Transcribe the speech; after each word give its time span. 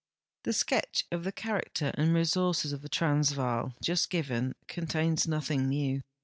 The 0.45 0.53
sketch 0.53 1.05
of 1.11 1.23
the 1.25 1.31
character 1.31 1.91
and 1.93 2.11
resources 2.11 2.73
of 2.73 2.81
the 2.81 2.89
Transvaal 2.89 3.75
just 3.83 4.09
given 4.09 4.55
contains 4.67 5.27
nothing 5.27 5.69
new. 5.69 6.01